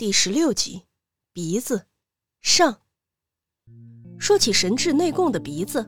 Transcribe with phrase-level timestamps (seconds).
[0.00, 0.84] 第十六集，
[1.34, 1.82] 鼻子
[2.40, 2.78] 上。
[4.18, 5.86] 说起神智内供的鼻子，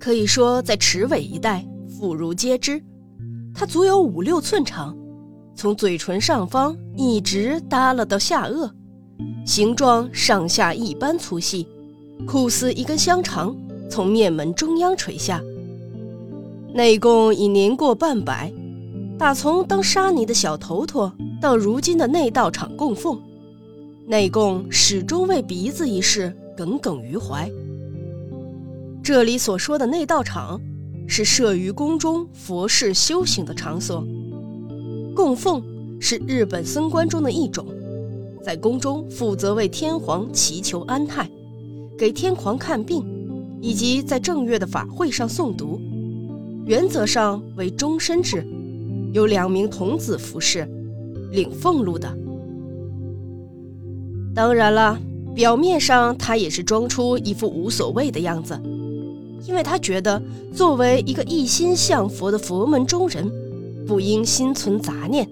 [0.00, 2.82] 可以说在池尾一带妇孺皆知。
[3.54, 4.96] 它足有五六寸长，
[5.54, 8.72] 从嘴唇上方一直耷拉到下颚，
[9.44, 11.68] 形状上下一般粗细，
[12.26, 13.54] 酷似一根香肠
[13.90, 15.42] 从面门中央垂下。
[16.72, 18.50] 内供已年过半百，
[19.18, 23.22] 打从当沙弥的小头头到如今的内道场供奉。
[24.12, 27.50] 内供始终为鼻子一事耿耿于怀。
[29.02, 30.60] 这里所说的内道场，
[31.08, 34.06] 是设于宫中佛事修行的场所。
[35.16, 35.64] 供奉
[35.98, 37.66] 是日本僧官中的一种，
[38.44, 41.26] 在宫中负责为天皇祈求安泰，
[41.96, 43.02] 给天皇看病，
[43.62, 45.80] 以及在正月的法会上诵读。
[46.66, 48.46] 原则上为终身制，
[49.14, 50.68] 有两名童子服侍，
[51.30, 52.14] 领俸禄的。
[54.34, 54.98] 当然了，
[55.34, 58.58] 表面上他也是装出一副无所谓的样子，
[59.46, 60.20] 因为他觉得
[60.54, 63.30] 作为一个一心向佛的佛门中人，
[63.86, 65.28] 不应心存杂念，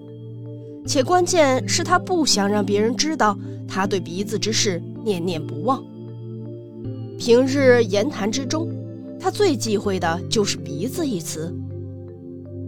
[0.85, 5.83] 且关键是他不想让别人知道他对鼻子之事念念不忘。
[7.17, 8.67] 平日言谈之中，
[9.19, 11.51] 他最忌讳的就是“鼻子”一词。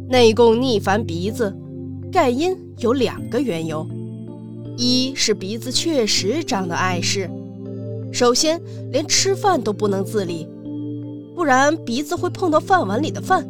[0.10, 1.56] 内供逆烦鼻子，
[2.12, 3.88] 盖因有两个缘由。
[4.76, 7.30] 一是鼻子确实长得碍事，
[8.12, 10.48] 首先连吃饭都不能自理，
[11.36, 13.48] 不然鼻子会碰到饭碗里的饭。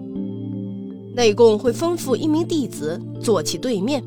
[1.15, 4.03] 内供会吩咐一名弟子坐其对面，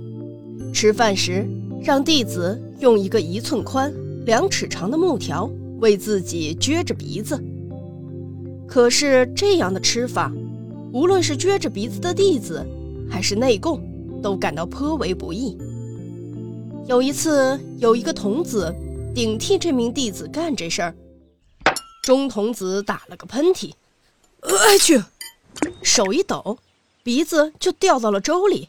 [0.72, 1.48] 吃饭时
[1.82, 3.92] 让弟子用一个一寸宽、
[4.26, 7.42] 两尺长的木条为自己撅着鼻子。
[8.66, 10.32] 可是这样的吃法，
[10.92, 12.66] 无论是撅着鼻子的弟子，
[13.08, 13.80] 还是内供，
[14.20, 15.56] 都感到颇为不易。
[16.88, 18.72] 有一次，有一个童子
[19.12, 20.94] 顶替这名弟子干这事儿，
[22.00, 23.72] 中童子打了个喷嚏，
[24.40, 25.02] 哎去，
[25.82, 26.58] 手一抖，
[27.02, 28.68] 鼻子就掉到了粥里。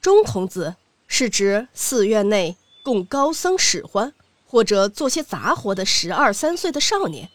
[0.00, 0.76] 中童子
[1.08, 4.14] 是指寺院内供高僧使唤
[4.46, 7.28] 或者做些杂活的十二三岁的少年。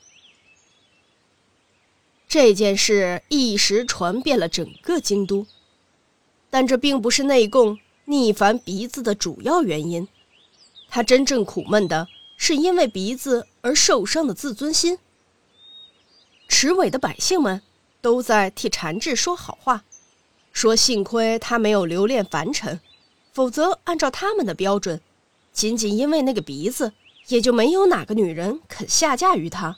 [2.30, 5.46] 这件事一时传遍了整个京都，
[6.50, 7.78] 但这并不是内供。
[8.06, 10.08] 逆烦鼻子的主要原因，
[10.90, 15.00] 他真正苦闷的是因为鼻子而受伤的自尊心。
[16.50, 17.62] 池尾的百姓们
[18.02, 19.86] 都在替禅智说好话，
[20.52, 22.82] 说幸亏他没有留恋凡尘，
[23.32, 25.00] 否则按照他们的标准，
[25.54, 26.92] 仅仅因为那个鼻子，
[27.28, 29.78] 也就没有哪个女人肯下嫁于他。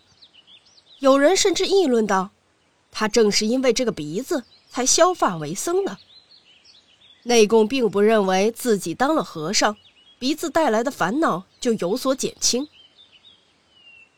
[0.99, 2.31] 有人甚至议论道
[2.91, 5.99] ：“他正是因为这个鼻子，才削发为僧的。”
[7.27, 9.75] 内供并不认为自己当了和尚，
[10.19, 12.67] 鼻子带来的烦恼就有所减轻。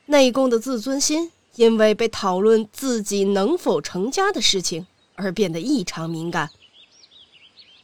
[0.07, 6.50] 内供的自尊心因为被讨论自己能否成家的事情而变得异常敏感。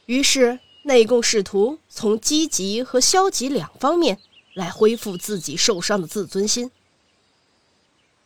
[0.04, 4.18] 于是，内供试图从积极和消极两方面
[4.52, 6.70] 来恢复自己受伤的自尊心。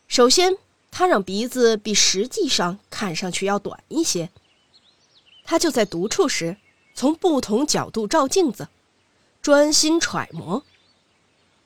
[0.09, 0.57] 首先，
[0.91, 4.29] 他让鼻子比实际上看上去要短一些。
[5.45, 6.57] 他就在独处时。
[6.99, 8.67] 从不同角度照镜子，
[9.41, 10.65] 专心揣摩。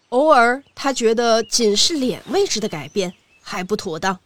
[0.10, 4.20] 偶尔，他觉得仅是脸位置的改变还不妥当，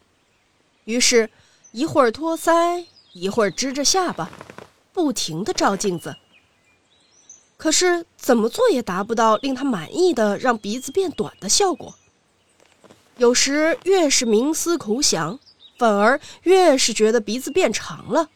[0.84, 1.30] 于是，
[1.72, 4.30] 一会儿托腮，一会儿支着下巴，
[4.92, 6.18] 不停地照镜子。
[7.56, 11.96] 可是，怎么做也达不到令他满意的让鼻子变短的效果。
[13.16, 15.40] 有时，越是冥思苦想，
[15.78, 18.30] 反而越是觉得鼻子变长了。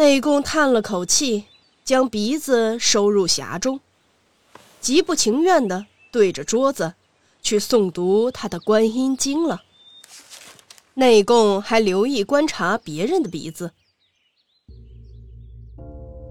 [0.00, 1.44] 内供叹了口气，
[1.84, 3.80] 将鼻子收入匣中，
[4.80, 6.94] 极不情愿地对着桌子
[7.42, 9.60] 去诵读他的《观音经》了。
[10.94, 13.72] 内供还留意观察别人的鼻子。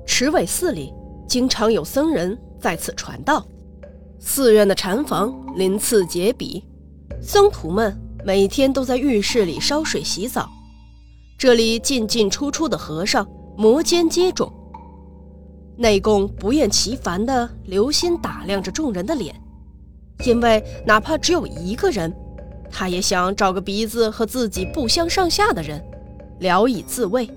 [0.07, 0.91] 池尾寺里
[1.28, 3.48] 经常有僧人在此传道，
[4.19, 6.63] 寺院的禅房鳞次栉比，
[7.22, 7.95] 僧徒们
[8.25, 10.50] 每天都在浴室里烧水洗澡，
[11.38, 13.30] 这里进进出出的和尚。
[13.62, 14.50] 摩肩接踵，
[15.76, 19.36] 内供不厌其烦地留心打量着众人的脸，
[20.26, 22.16] 因为哪怕只有一个人，
[22.72, 25.84] 他也想找个鼻子和自己不相上下的人，
[26.40, 27.30] 聊以自慰。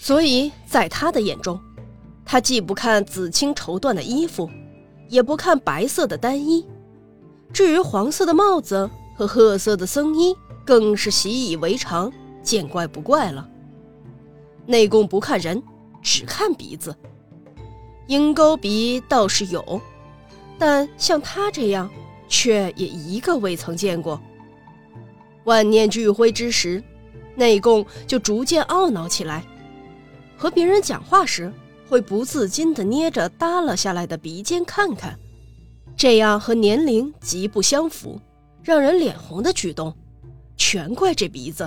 [0.00, 1.58] 所以在他的眼中，
[2.24, 4.48] 他既不看紫青绸缎的衣服，
[5.08, 6.64] 也不看白色的单衣，
[7.52, 12.12] 至于黄色的帽子和褐色的僧衣，更是习以为常，
[12.44, 13.48] 见怪不怪了。
[14.68, 15.62] 内供不看人，
[16.02, 16.94] 只看鼻子，
[18.06, 19.80] 鹰钩鼻倒是有，
[20.58, 21.88] 但像他这样，
[22.28, 24.20] 却也一个未曾见过。
[25.44, 26.84] 万念俱灰之时，
[27.34, 29.42] 内贡就逐渐懊恼起来，
[30.36, 31.50] 和别人讲话时
[31.88, 35.18] 会不自禁地捏着耷拉下来的鼻尖看看，
[35.96, 38.20] 这样和年龄极不相符、
[38.62, 39.96] 让人脸红的举动，
[40.58, 41.66] 全怪这鼻子。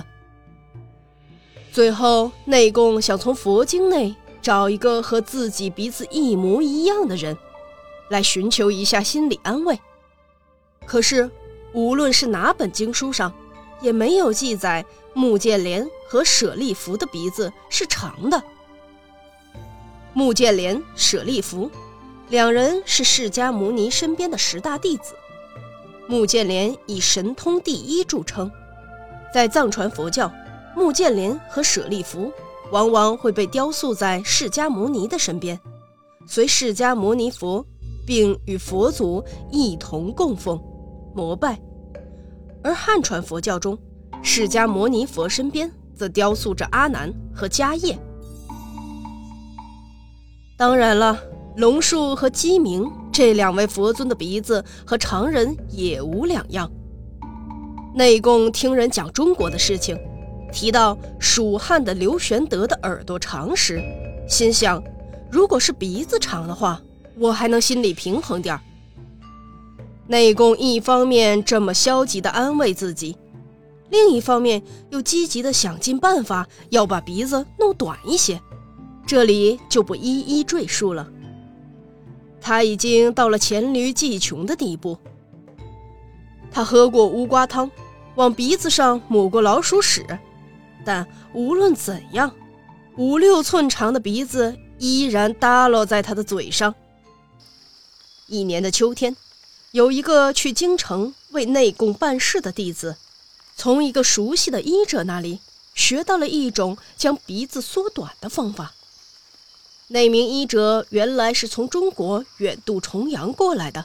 [1.72, 4.14] 最后，内贡想从佛经内。
[4.42, 7.38] 找一个和自己鼻子一模一样的人，
[8.08, 9.78] 来寻求一下心理安慰。
[10.84, 11.30] 可是，
[11.72, 13.32] 无论是哪本经书上，
[13.80, 14.84] 也没有记载
[15.14, 18.42] 穆建连和舍利弗的鼻子是长的。
[20.12, 21.70] 穆建连、舍利弗
[22.28, 25.14] 两人是释迦牟尼身边的十大弟子。
[26.08, 28.50] 穆建连以神通第一著称，
[29.32, 30.32] 在藏传佛教，
[30.76, 32.32] 穆建林和舍利弗。
[32.70, 35.60] 往往会被雕塑在释迦牟尼的身边，
[36.26, 37.62] 随释迦牟尼佛，
[38.06, 40.58] 并与佛祖一同供奉、
[41.14, 41.60] 膜拜。
[42.64, 43.78] 而汉传佛教中，
[44.22, 47.98] 释迦牟尼佛身边则雕塑着阿难和迦叶。
[50.56, 51.20] 当然了，
[51.58, 56.72] 龙树和鸡鸣这两位佛尊的鼻子和常人也无两样。
[57.94, 59.94] 内供听人讲中国的事情。
[60.52, 63.82] 提到蜀汉的刘玄德的耳朵长时，
[64.28, 64.80] 心想，
[65.30, 66.80] 如果是鼻子长的话，
[67.18, 68.60] 我还能心里平衡点儿。
[70.06, 73.16] 内功一方面这么消极的安慰自己，
[73.88, 78.38] 另一方面又积极的想尽办法要把鼻子弄短一些，
[79.06, 81.08] 这里就不一一赘述了。
[82.40, 84.98] 他已经到了黔驴技穷的地步。
[86.50, 87.70] 他喝过乌瓜汤，
[88.16, 90.04] 往鼻子上抹过老鼠屎。
[90.84, 92.34] 但无论怎样，
[92.96, 96.74] 五六寸长的鼻子依然耷落在他的嘴上。
[98.26, 99.16] 一年的秋天，
[99.70, 102.96] 有一个去京城为内供办事的弟子，
[103.56, 105.40] 从一个熟悉的医者那里
[105.74, 108.74] 学到了一种将鼻子缩短的方法。
[109.88, 113.84] 那名医者原来是从中国远渡重洋过来的，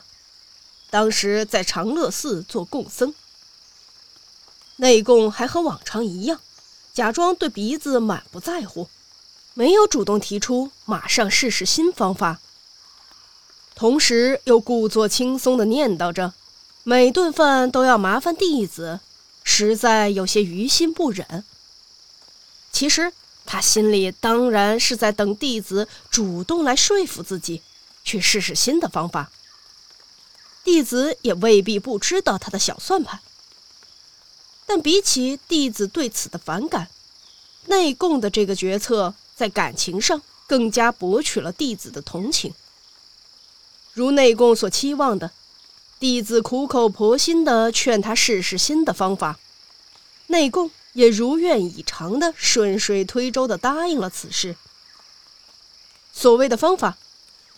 [0.90, 3.14] 当时在长乐寺做供僧。
[4.78, 6.40] 内供还和往常一样。
[6.98, 8.90] 假装对鼻子满不在乎，
[9.54, 12.40] 没有主动提出马上试试新方法，
[13.76, 16.34] 同时又故作轻松地念叨着
[16.82, 19.00] ：“每顿饭都要麻烦弟子，
[19.44, 21.44] 实在有些于心不忍。”
[22.74, 23.14] 其实
[23.46, 27.62] 他心里当然是在等弟子主动来说服自己，
[28.04, 29.30] 去试试新的方法。
[30.64, 33.20] 弟子也未必不知道他的小算盘。
[34.68, 36.90] 但比起弟子对此的反感，
[37.66, 42.54] 内供的这个决策在感情上更加博取了弟子的同情。
[43.94, 45.31] 如内供所期望的，
[46.00, 49.40] 弟子苦口婆心地劝他试试新的方法，
[50.28, 54.56] 内供也如愿以偿地顺水推舟地答应了此事。
[56.12, 56.98] 所谓的方法，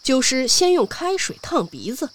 [0.04, 2.12] 就是先用开水烫鼻子，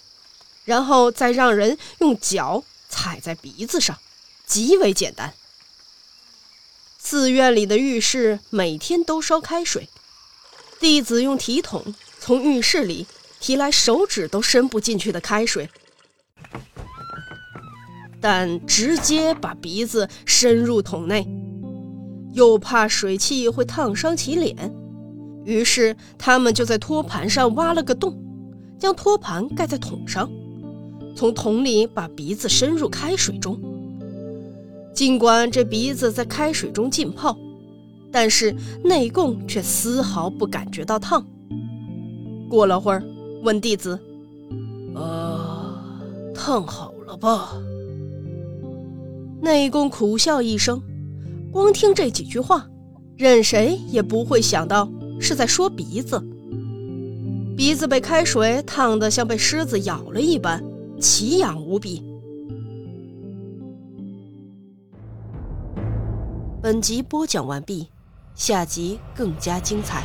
[0.63, 3.99] 然后再让人用脚踩在鼻子上。
[4.45, 5.33] 极为简单。
[6.97, 9.87] 寺院里的浴室每天都烧开水，
[10.79, 13.05] 弟子用提桶从浴室里
[13.39, 15.69] 提来手指都伸不进去的开水，
[18.19, 21.27] 但直接把鼻子伸入桶内，
[22.33, 24.73] 又怕水汽会烫伤其脸，
[25.45, 28.19] 于是他们就在托盘上挖了个洞，
[28.79, 30.27] 将托盘盖在桶上，
[31.15, 33.61] 从桶里把鼻子伸入开水中。
[34.95, 37.37] 尽管这鼻子在开水中浸泡，
[38.11, 41.23] 但是内供却丝毫不感觉到烫。
[42.49, 43.03] 过了会儿，
[43.43, 43.99] 问弟子
[44.95, 45.77] ：“呃，
[46.33, 47.57] 烫好了吧？”
[49.43, 50.81] 内供苦笑一声，
[51.51, 52.65] 光听这几句话，
[53.17, 56.23] 任谁也不会想到是在说鼻子。
[57.57, 60.63] 鼻子被开水烫得像被狮子咬了一般，
[61.01, 62.01] 奇痒无比。
[66.65, 67.91] 本集播讲完毕，
[68.33, 70.03] 下集更加精彩。